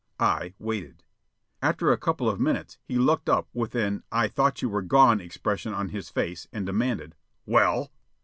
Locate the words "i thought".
4.11-4.63